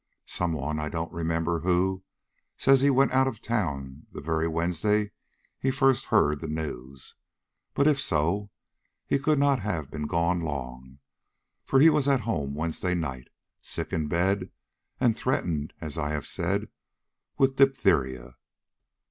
Some 0.25 0.53
one, 0.53 0.79
I 0.79 0.89
don't 0.89 1.13
remember 1.13 1.59
who, 1.59 2.03
says 2.57 2.81
he 2.81 2.89
went 2.89 3.11
out 3.11 3.27
of 3.27 3.39
town 3.39 4.07
the 4.11 4.19
very 4.19 4.47
Wednesday 4.47 5.11
he 5.59 5.69
first 5.69 6.05
heard 6.05 6.39
the 6.39 6.47
news; 6.47 7.13
but 7.75 7.87
if 7.87 8.01
so, 8.01 8.49
he 9.05 9.19
could 9.19 9.37
not 9.37 9.59
have 9.59 9.91
been 9.91 10.07
gone 10.07 10.41
long, 10.41 10.97
for 11.65 11.79
he 11.79 11.91
was 11.91 12.07
at 12.07 12.21
home 12.21 12.55
Wednesday 12.55 12.95
night, 12.95 13.27
sick 13.61 13.93
in 13.93 14.07
bed, 14.07 14.49
and 14.99 15.15
threatened, 15.15 15.71
as 15.79 15.99
I 15.99 16.09
have 16.09 16.25
said, 16.25 16.69
with 17.37 17.57
the 17.57 17.67
diphtheria. 17.67 18.37